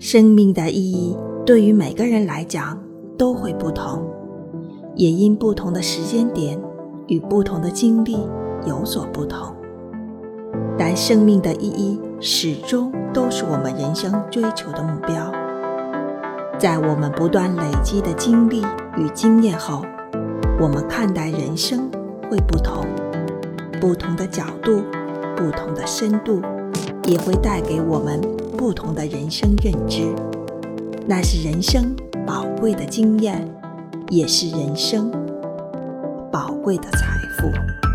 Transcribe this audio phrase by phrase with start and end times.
[0.00, 2.82] 生命的意义对于每个人来讲
[3.18, 4.02] 都会不同，
[4.94, 6.58] 也因不同的时间点
[7.08, 8.16] 与不同的经历
[8.66, 9.54] 有所不同。
[10.78, 15.30] 但生命的意义始终都是我们人生追求的目标。
[16.58, 18.62] 在我们不断累积的经历
[18.96, 19.82] 与经验后，
[20.58, 21.90] 我们看待人生
[22.30, 22.86] 会不同，
[23.78, 24.80] 不同的角度、
[25.36, 26.40] 不同的深度，
[27.04, 28.18] 也会带给我们
[28.60, 30.14] 不同的人生认知。
[31.06, 33.50] 那是人生宝贵的经验，
[34.10, 35.10] 也是人生
[36.30, 37.89] 宝贵的财富。